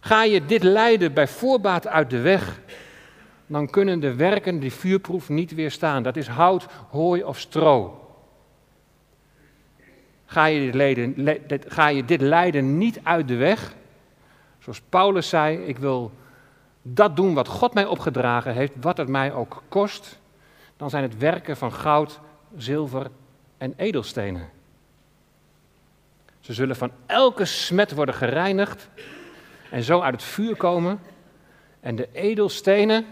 [0.00, 2.60] Ga je dit lijden bij voorbaat uit de weg,
[3.46, 6.02] dan kunnen de werken die vuurproef niet weerstaan.
[6.02, 8.05] Dat is hout, hooi of stro.
[10.26, 11.14] Ga je dit, lijden,
[11.68, 13.74] ga je dit lijden niet uit de weg,
[14.58, 16.12] zoals Paulus zei, ik wil
[16.82, 20.18] dat doen wat God mij opgedragen heeft, wat het mij ook kost,
[20.76, 22.20] dan zijn het werken van goud,
[22.56, 23.10] zilver
[23.58, 24.48] en edelstenen.
[26.40, 28.88] Ze zullen van elke smet worden gereinigd
[29.70, 31.00] en zo uit het vuur komen.
[31.80, 33.06] En de edelstenen,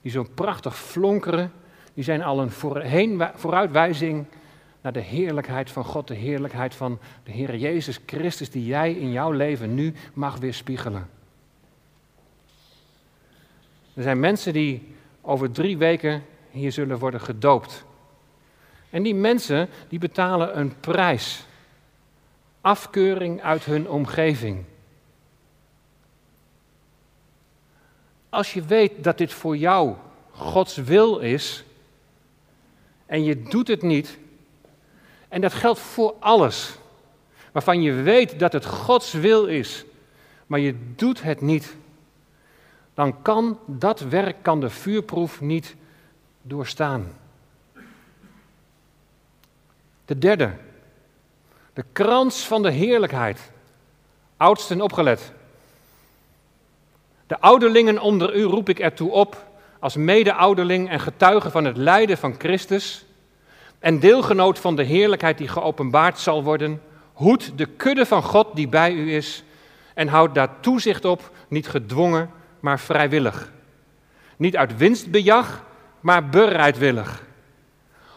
[0.00, 1.52] die zo prachtig flonkeren,
[1.94, 4.26] die zijn al een voorheen, vooruitwijzing
[4.92, 9.12] naar de heerlijkheid van God, de heerlijkheid van de Heer Jezus Christus, die jij in
[9.12, 11.10] jouw leven nu mag weerspiegelen.
[13.94, 17.84] Er zijn mensen die over drie weken hier zullen worden gedoopt.
[18.90, 21.46] En die mensen die betalen een prijs.
[22.60, 24.64] Afkeuring uit hun omgeving.
[28.28, 29.94] Als je weet dat dit voor jou
[30.30, 31.64] Gods wil is
[33.06, 34.18] en je doet het niet,
[35.28, 36.74] en dat geldt voor alles,
[37.52, 39.84] waarvan je weet dat het Gods wil is,
[40.46, 41.76] maar je doet het niet,
[42.94, 45.76] dan kan dat werk kan de vuurproef niet
[46.42, 47.12] doorstaan.
[50.04, 50.52] De derde,
[51.72, 53.50] de krans van de heerlijkheid.
[54.36, 55.32] Oudsten opgelet.
[57.26, 59.46] De ouderlingen onder u roep ik ertoe op,
[59.78, 63.04] als mede-ouderling en getuige van het lijden van Christus
[63.78, 68.68] en deelgenoot van de heerlijkheid die geopenbaard zal worden, hoed de kudde van God die
[68.68, 69.44] bij u is
[69.94, 73.52] en houd daar toezicht op, niet gedwongen, maar vrijwillig.
[74.36, 75.64] Niet uit winstbejag,
[76.00, 77.26] maar bereidwillig.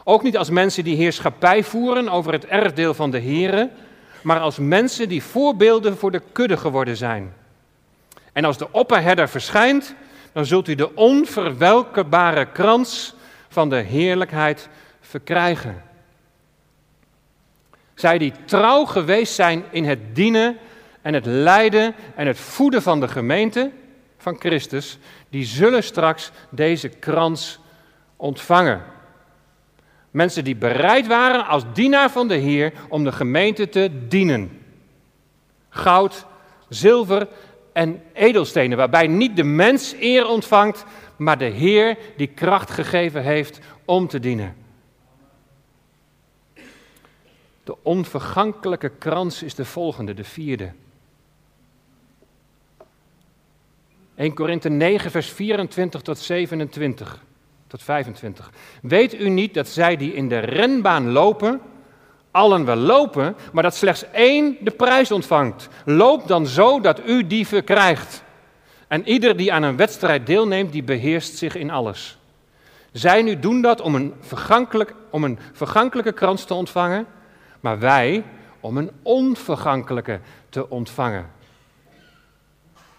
[0.04, 3.70] Ook niet als mensen die heerschappij voeren over het erfdeel van de Here,
[4.22, 7.34] maar als mensen die voorbeelden voor de kudde geworden zijn.
[8.34, 9.96] En als de opperherder verschijnt,
[10.34, 13.16] dan zult u de onverwelkbare krans
[13.50, 14.70] van de heerlijkheid
[15.12, 15.84] verkrijgen.
[17.94, 20.58] Zij die trouw geweest zijn in het dienen
[21.02, 23.72] en het leiden en het voeden van de gemeente
[24.18, 24.98] van Christus,
[25.30, 27.60] die zullen straks deze krans
[28.16, 28.84] ontvangen.
[30.12, 34.60] Mensen die bereid waren als dienaar van de Heer om de gemeente te dienen.
[35.70, 36.26] Goud,
[36.70, 37.28] zilver
[37.74, 40.86] en edelstenen, waarbij niet de mens eer ontvangt,
[41.18, 44.61] maar de Heer die kracht gegeven heeft om te dienen.
[47.64, 50.72] De onvergankelijke krans is de volgende, de vierde.
[54.16, 57.24] 1 Korinthe 9, vers 24 tot 27
[57.68, 58.52] tot 25.
[58.82, 61.62] Weet u niet dat zij die in de renbaan lopen,
[62.32, 65.70] allen wel lopen, maar dat slechts één de prijs ontvangt?
[65.86, 68.24] Loop dan zo dat u die verkrijgt.
[68.88, 72.18] En ieder die aan een wedstrijd deelneemt, die beheerst zich in alles.
[72.92, 77.08] Zij nu doen dat om een, vergankelijk, om een vergankelijke krans te ontvangen,
[77.62, 78.24] maar wij
[78.60, 80.20] om een onvergankelijke
[80.50, 81.30] te ontvangen.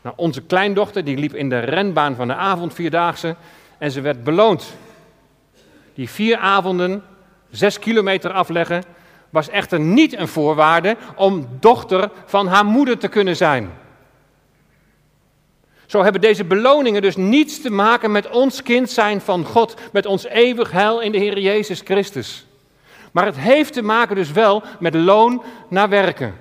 [0.02, 3.36] Nou, onze kleindochter die liep in de renbaan van de avondvierdaagse
[3.78, 4.76] en ze werd beloond.
[5.94, 7.02] Die vier avonden,
[7.50, 8.82] zes kilometer afleggen,
[9.30, 13.70] was echter niet een voorwaarde om dochter van haar moeder te kunnen zijn.
[15.86, 20.06] Zo hebben deze beloningen dus niets te maken met ons kind zijn van God, met
[20.06, 22.46] ons eeuwig heil in de Heer Jezus Christus.
[23.12, 26.34] Maar het heeft te maken dus wel met loon naar werken.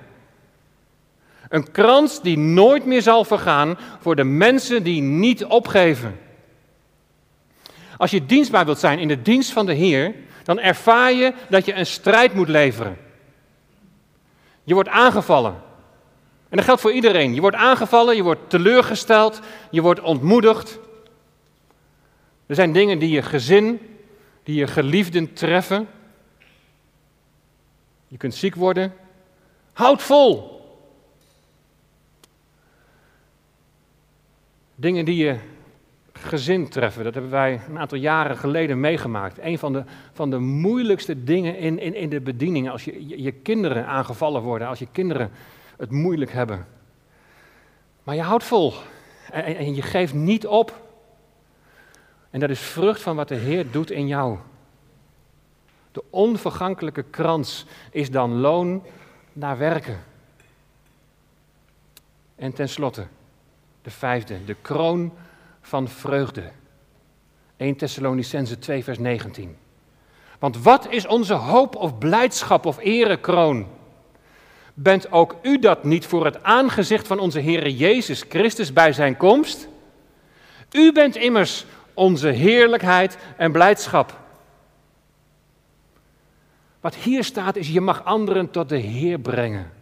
[1.48, 6.18] Een krans die nooit meer zal vergaan voor de mensen die niet opgeven.
[7.96, 11.64] Als je dienstbaar wilt zijn in de dienst van de Heer, dan ervaar je dat
[11.64, 12.96] je een strijd moet leveren.
[14.64, 15.54] Je wordt aangevallen.
[16.48, 17.34] En dat geldt voor iedereen.
[17.34, 20.78] Je wordt aangevallen, je wordt teleurgesteld, je wordt ontmoedigd.
[22.46, 23.80] Er zijn dingen die je gezin,
[24.42, 25.88] die je geliefden treffen.
[28.12, 28.92] Je kunt ziek worden.
[29.72, 30.60] Houd vol.
[34.74, 35.38] Dingen die je
[36.12, 37.04] gezin treffen.
[37.04, 39.38] Dat hebben wij een aantal jaren geleden meegemaakt.
[39.40, 42.70] Een van de, van de moeilijkste dingen in, in, in de bediening.
[42.70, 45.30] Als je, je, kinderen aangevallen worden, als je kinderen
[45.76, 46.66] het moeilijk hebben.
[48.02, 48.72] Maar je houdt vol
[49.30, 50.88] en, en je geeft niet op.
[52.30, 54.38] En dat is vrucht van wat de Heer doet in jou.
[55.92, 58.82] De onvergankelijke krans is dan loon
[59.32, 60.04] naar werken.
[62.36, 63.06] En tenslotte,
[63.82, 65.12] de vijfde, de kroon
[65.60, 66.50] van vreugde.
[67.56, 69.56] 1 Thessalonicense 2 vers 19.
[70.38, 73.66] Want wat is onze hoop of blijdschap of erekroon?
[74.74, 79.16] Bent ook u dat niet voor het aangezicht van onze Heer Jezus Christus bij zijn
[79.16, 79.68] komst?
[80.70, 84.20] U bent immers onze heerlijkheid en blijdschap.
[86.82, 89.72] Wat hier staat is, je mag anderen tot de Heer brengen.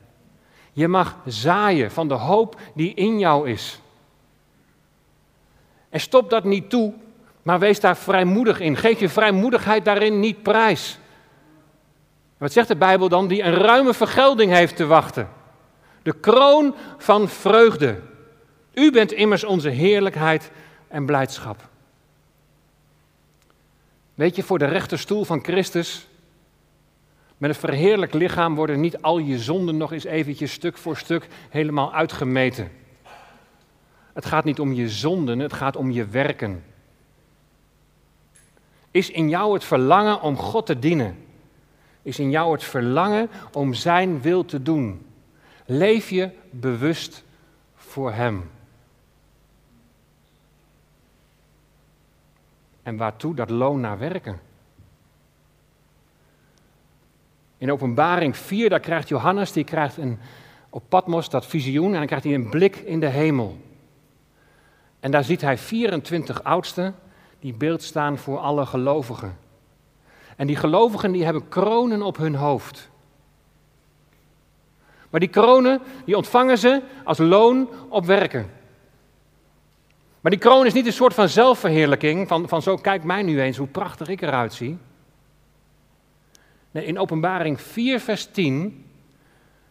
[0.73, 3.81] Je mag zaaien van de hoop die in jou is.
[5.89, 6.93] En stop dat niet toe,
[7.43, 8.77] maar wees daar vrijmoedig in.
[8.77, 10.99] Geef je vrijmoedigheid daarin niet prijs.
[12.39, 13.29] Wat zegt de Bijbel dan?
[13.29, 15.29] Die een ruime vergelding heeft te wachten.
[16.03, 18.01] De kroon van vreugde.
[18.75, 20.51] U bent immers onze heerlijkheid
[20.89, 21.69] en blijdschap.
[24.15, 26.09] Weet je, voor de rechterstoel van Christus,
[27.41, 31.29] met een verheerlijk lichaam worden niet al je zonden nog eens eventjes stuk voor stuk
[31.49, 32.71] helemaal uitgemeten.
[34.13, 36.65] Het gaat niet om je zonden, het gaat om je werken.
[38.91, 41.25] Is in jou het verlangen om God te dienen?
[42.03, 45.07] Is in jou het verlangen om Zijn wil te doen?
[45.67, 47.25] Leef je bewust
[47.75, 48.51] voor Hem?
[52.83, 54.50] En waartoe dat loon naar werken?
[57.61, 60.19] In openbaring 4, daar krijgt Johannes, die krijgt een,
[60.71, 63.57] op Patmos dat visioen en dan krijgt hij een blik in de hemel.
[65.01, 66.95] En daar ziet hij 24 oudsten
[67.41, 69.39] die beeld staan voor alle gelovigen.
[70.37, 72.89] En die gelovigen die hebben kronen op hun hoofd.
[75.11, 78.51] Maar die kronen die ontvangen ze als loon op werken.
[80.21, 83.41] Maar die kroon is niet een soort van zelfverheerlijking, van, van zo kijk mij nu
[83.41, 84.79] eens hoe prachtig ik eruit zie.
[86.73, 88.85] In Openbaring 4, vers 10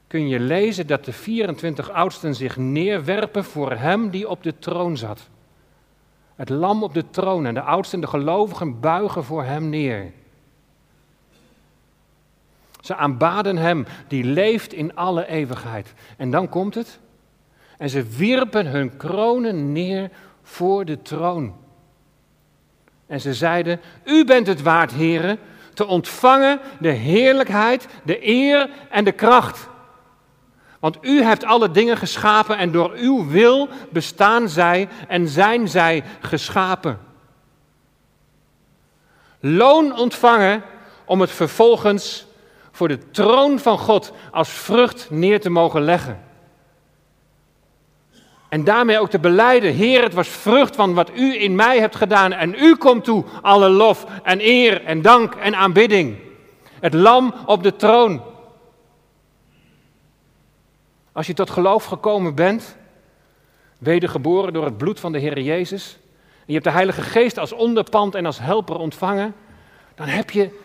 [0.07, 4.97] kun je lezen dat de 24 oudsten zich neerwerpen voor hem die op de troon
[4.97, 5.29] zat.
[6.35, 10.11] Het lam op de troon en de oudsten, de gelovigen, buigen voor hem neer.
[12.81, 15.93] Ze aanbaden hem die leeft in alle eeuwigheid.
[16.17, 16.99] En dan komt het.
[17.77, 21.55] En ze wierpen hun kronen neer voor de troon.
[23.07, 25.39] En ze zeiden: U bent het waard, heren,
[25.79, 29.69] te ontvangen de heerlijkheid, de eer en de kracht.
[30.79, 36.03] Want u hebt alle dingen geschapen en door uw wil bestaan zij en zijn zij
[36.19, 36.99] geschapen.
[39.39, 40.63] Loon ontvangen
[41.05, 42.25] om het vervolgens
[42.71, 46.23] voor de troon van God als vrucht neer te mogen leggen.
[48.49, 51.95] En daarmee ook te beleiden, Heer, het was vrucht van wat u in mij hebt
[51.95, 52.31] gedaan.
[52.31, 56.17] En u komt toe alle lof en eer en dank en aanbidding.
[56.79, 58.21] Het lam op de troon.
[61.11, 62.75] Als je tot geloof gekomen bent,
[63.77, 65.97] wedergeboren door het bloed van de Heer Jezus,
[66.39, 69.35] en je hebt de Heilige Geest als onderpand en als helper ontvangen,
[69.95, 70.59] dan heb je,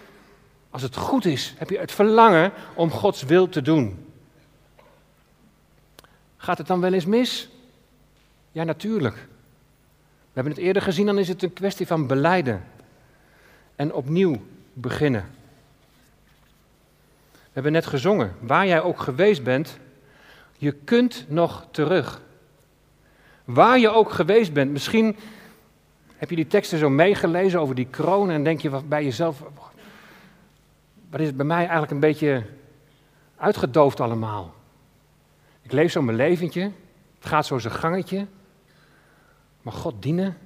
[0.71, 4.13] als het goed is, heb je het verlangen om Gods wil te doen.
[6.37, 7.49] Gaat het dan wel eens mis?
[8.55, 9.15] Ja, natuurlijk.
[9.15, 12.65] We hebben het eerder gezien, dan is het een kwestie van beleiden
[13.77, 14.41] en opnieuw
[14.73, 15.25] beginnen.
[17.33, 19.79] We hebben net gezongen, waar jij ook geweest bent,
[20.59, 22.21] je kunt nog terug.
[23.45, 25.17] Waar je ook geweest bent, misschien
[26.17, 29.43] heb je die teksten zo meegelezen over die kroon en denk je bij jezelf,
[31.11, 32.43] wat is het bij mij eigenlijk een beetje
[33.37, 34.55] uitgedoofd allemaal?
[35.63, 36.63] Ik leef zo mijn leventje,
[37.19, 38.27] het gaat zo zijn gangetje,
[39.65, 40.39] maar God dienen,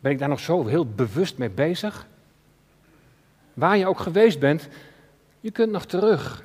[0.00, 2.06] ben ik daar nog zo heel bewust mee bezig?
[3.54, 4.68] Waar je ook geweest bent,
[5.40, 6.44] je kunt nog terug.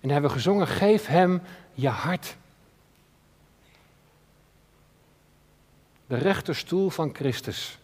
[0.00, 2.36] En hebben we gezongen, geef hem je hart.
[6.06, 7.78] De rechterstoel van Christus.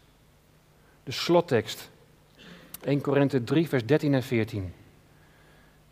[1.04, 1.90] De slottekst.
[2.80, 4.74] 1 Korinthe 3, vers 13 en 14.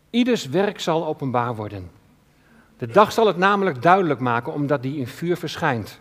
[0.09, 1.91] Ieders werk zal openbaar worden.
[2.77, 5.99] De dag zal het namelijk duidelijk maken, omdat die in vuur verschijnt.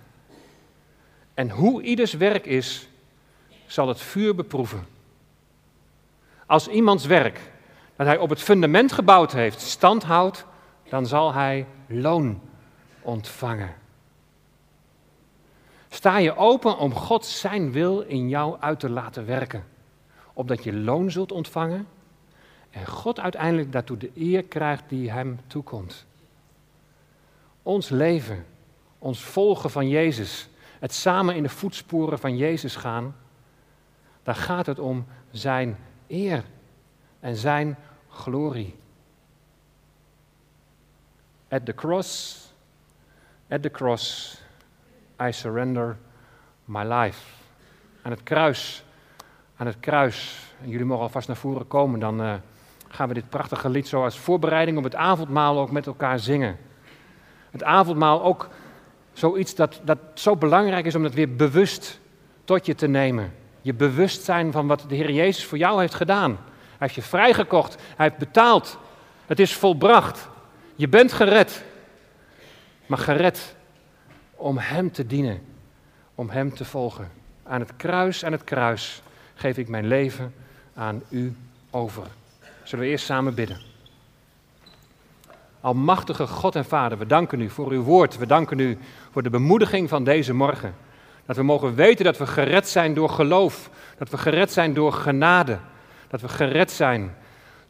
[1.35, 2.89] En hoe ieders werk is,
[3.67, 4.87] zal het vuur beproeven.
[6.47, 7.41] Als iemands werk
[7.97, 10.47] dat hij op het fundament gebouwd heeft stand houdt,
[10.89, 12.41] dan zal hij loon
[13.01, 13.75] ontvangen.
[15.89, 19.65] Sta je open om God zijn wil in jou uit te laten werken,
[20.33, 21.87] opdat je loon zult ontvangen
[22.71, 26.07] en God uiteindelijk daartoe de eer krijgt die hem toekomt.
[27.63, 28.47] Ons leven,
[28.99, 30.49] ons volgen van Jezus,
[30.85, 33.17] het samen in de voetsporen van Jezus gaan,
[34.23, 36.45] daar gaat het om zijn eer
[37.21, 37.77] en zijn
[38.09, 38.77] glorie.
[41.49, 42.39] At the cross,
[43.49, 44.37] at the cross,
[45.23, 45.97] I surrender
[46.65, 47.21] my life.
[48.03, 48.85] Aan het kruis,
[49.57, 50.49] aan het kruis.
[50.63, 52.35] En jullie mogen alvast naar voren komen, dan uh,
[52.89, 56.59] gaan we dit prachtige lied zo als voorbereiding op het avondmaal ook met elkaar zingen.
[57.51, 58.49] Het avondmaal ook
[59.15, 62.01] zoiets dat, dat zo belangrijk is om dat weer bewust
[62.45, 63.33] tot je te nemen.
[63.61, 66.31] Je bewustzijn van wat de Heer Jezus voor jou heeft gedaan.
[66.31, 68.79] Hij heeft je vrijgekocht, hij heeft betaald.
[69.27, 70.29] Het is volbracht.
[70.75, 71.65] Je bent gered.
[72.87, 73.55] Maar gered
[74.35, 75.43] om Hem te dienen,
[76.15, 77.11] om Hem te volgen.
[77.43, 79.03] Aan het kruis, aan het kruis
[79.35, 80.35] geef ik mijn leven
[80.75, 81.37] aan U
[81.71, 82.07] over.
[82.63, 83.74] Zullen we eerst samen bidden?
[85.65, 88.19] Almachtige God en Vader, we danken u voor uw woord.
[88.19, 88.79] We danken u
[89.11, 90.75] voor de bemoediging van deze morgen.
[91.27, 93.71] Dat we mogen weten dat we gered zijn door geloof.
[93.99, 95.59] Dat we gered zijn door genade.
[96.09, 97.15] Dat we gered zijn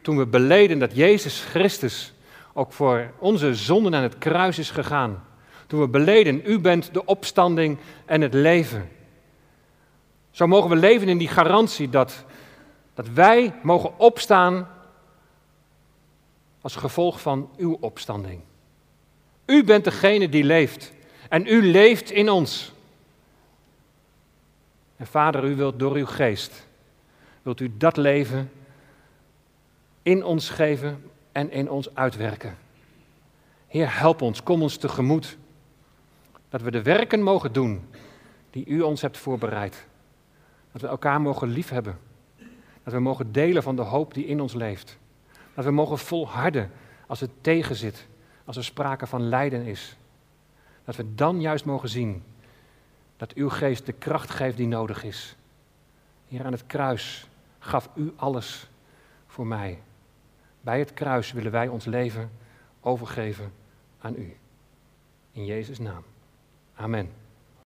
[0.00, 2.14] toen we beleden dat Jezus Christus
[2.52, 5.24] ook voor onze zonden aan het kruis is gegaan.
[5.66, 8.88] Toen we beleden, u bent de opstanding en het leven.
[10.30, 12.24] Zo mogen we leven in die garantie dat,
[12.94, 14.68] dat wij mogen opstaan
[16.64, 18.40] als gevolg van uw opstanding.
[19.46, 20.92] U bent degene die leeft
[21.28, 22.72] en u leeft in ons.
[24.96, 26.66] En Vader, u wilt door uw geest,
[27.42, 28.50] wilt u dat leven
[30.02, 32.56] in ons geven en in ons uitwerken.
[33.66, 35.36] Heer, help ons, kom ons tegemoet.
[36.48, 37.88] Dat we de werken mogen doen
[38.50, 39.86] die u ons hebt voorbereid.
[40.72, 41.98] Dat we elkaar mogen liefhebben.
[42.82, 44.98] Dat we mogen delen van de hoop die in ons leeft.
[45.54, 46.70] Dat we mogen volharden
[47.06, 48.06] als het tegenzit,
[48.44, 49.96] als er sprake van lijden is.
[50.84, 52.22] Dat we dan juist mogen zien
[53.16, 55.36] dat uw geest de kracht geeft die nodig is.
[56.28, 57.28] Hier aan het kruis
[57.58, 58.68] gaf u alles
[59.26, 59.82] voor mij.
[60.60, 62.30] Bij het kruis willen wij ons leven
[62.80, 63.52] overgeven
[63.98, 64.36] aan u.
[65.32, 66.04] In Jezus' naam.
[66.74, 67.23] Amen.